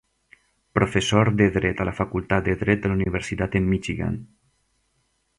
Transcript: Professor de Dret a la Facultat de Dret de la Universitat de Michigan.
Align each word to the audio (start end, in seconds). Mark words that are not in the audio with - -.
Professor 0.77 1.27
de 1.41 1.45
Dret 1.57 1.83
a 1.83 1.85
la 1.89 1.93
Facultat 1.99 2.47
de 2.47 2.55
Dret 2.63 2.81
de 2.85 2.91
la 2.91 2.95
Universitat 2.99 3.53
de 3.57 3.61
Michigan. 3.67 4.17